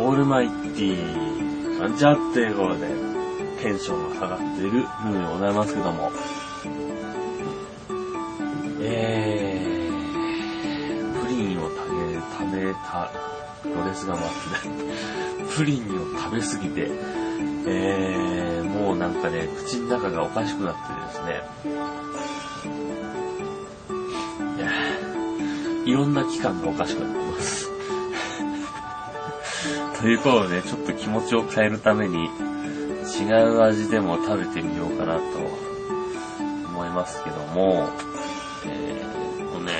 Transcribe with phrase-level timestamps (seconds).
[0.00, 2.86] オールマイティー、なんちゃっていうことで、
[3.60, 6.12] テンションが下がっている部分でございますけども、
[8.80, 13.10] えー、プリンを食べ、食べた、
[13.64, 15.56] ドレスが待って。
[15.56, 16.88] プリンを食べすぎて、
[17.66, 21.42] えー、もうなんかね、口の中がおかしくなってですね、
[24.56, 24.70] いや
[25.86, 27.67] いろんな期間がおかしくなってます。
[30.00, 35.22] ということで、ちょっと気持ちを変えるために、違う味でも食べてみようかなと
[36.68, 37.88] 思いますけども、
[38.66, 39.72] えーとね、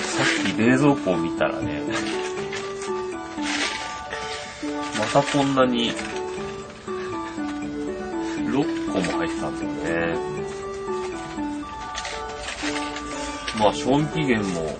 [0.00, 1.82] さっき冷蔵庫を見たらね、
[4.98, 5.92] またこんなに
[8.46, 10.18] 6個も入ってたんだよね。
[13.58, 14.78] まあ賞味期限も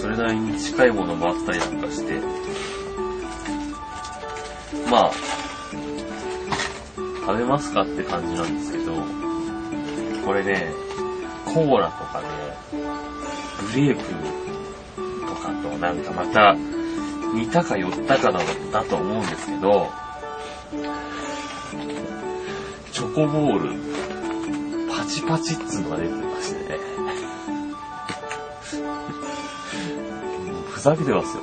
[0.00, 1.95] それなりに近いものもあったりなんかして、
[4.90, 5.12] まあ、
[7.26, 8.92] 食べますかって感じなんですけど、
[10.24, 10.72] これね、
[11.44, 12.28] コーラとかね、
[13.72, 14.02] グレープ
[15.26, 16.54] とかとなんかまた
[17.34, 18.40] 似たか寄ったかな
[18.72, 19.90] だと思うんですけど、
[22.92, 23.70] チョコボール、
[24.92, 26.78] パチパチっつうのが出てましてね。
[30.70, 31.42] ふざけてますよ。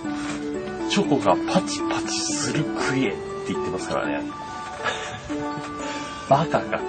[0.90, 4.22] チョコがパチパチする食えって言ってますからね。
[6.30, 6.84] バカかと。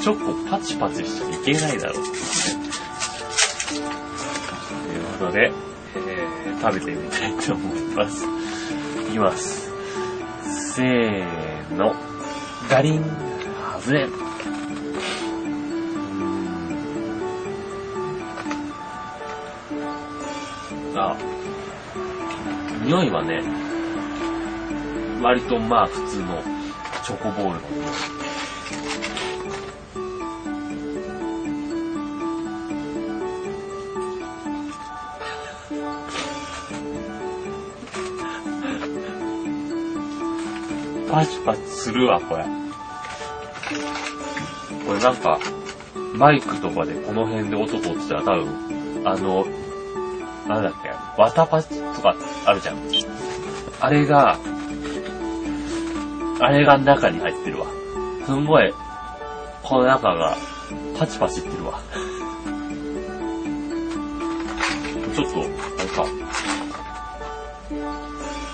[0.00, 1.94] チョコパチパチしちゃいけないだろう。
[1.94, 2.00] と
[4.92, 5.52] いうことで、
[5.96, 8.26] えー、食べてみたいと思います。
[9.08, 9.70] いきます。
[10.74, 11.94] せーの。
[12.68, 13.04] ガリン、
[13.80, 14.08] 外れ。
[20.96, 21.16] あ、
[22.84, 23.63] 匂いはね、
[25.24, 26.42] 割とまあ普通の
[27.02, 27.86] チョコボールの匂い。
[41.10, 42.44] パチパチするわ、これ。
[44.86, 45.38] これなんか、
[46.18, 49.46] バイクとかでこの辺で音通ってたら多分、あの、
[50.46, 52.14] なんだっけ、綿パチとか
[52.44, 52.76] あるじゃん。
[53.80, 54.38] あれが、
[56.40, 57.66] あれが中に入ってるわ。
[58.26, 58.72] すんごい、
[59.62, 60.36] この中が
[60.98, 61.80] パチパチいってるわ。
[65.14, 65.48] ちょっと、なん
[65.88, 66.04] か、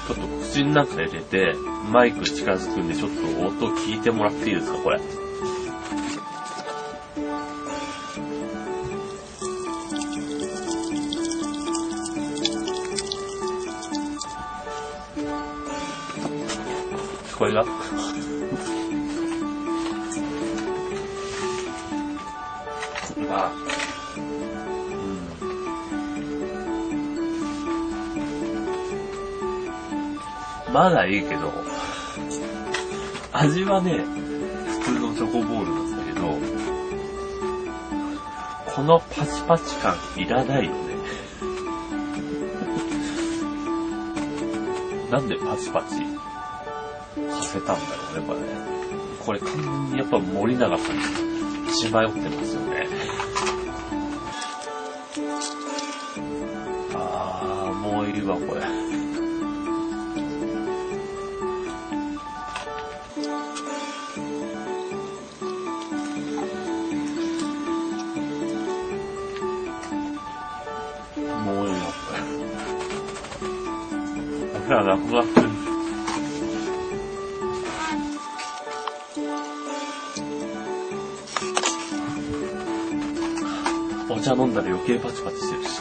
[0.06, 1.54] ちょっと口の中入れて、
[1.90, 5.00] マイク近づくんで、ちょっと音聞いてもらっていいですか、これ。
[17.40, 17.70] こえがま
[23.46, 23.52] あ、
[24.18, 24.20] う
[30.68, 30.74] ん。
[30.74, 31.50] まだいいけど、
[33.32, 36.38] 味はね、普通のチョコボールなんだけど、
[38.74, 40.90] このパチパチ感いらないよね。
[45.10, 46.04] なんでパチパチ？
[47.14, 48.46] させたんだろうね、これね。
[49.24, 51.02] これ完全にやっぱ森永さんに
[51.72, 52.86] 血迷ってますよね。
[56.94, 58.60] あー、もういいわ、これ。
[71.44, 72.18] もういいわ、これ。
[74.54, 75.49] だからなくなってる。
[84.12, 85.80] お茶飲んだら余計パチパチしてるし。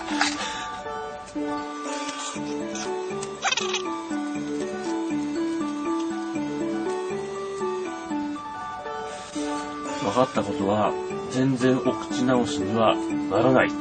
[10.04, 10.94] 分かったことは、
[11.32, 12.96] 全然お口直しには
[13.32, 13.70] ならない。
[13.70, 13.76] と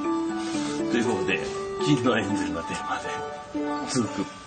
[0.97, 1.41] いうことで、
[1.85, 4.38] 金のエンゼルがテーマで、続く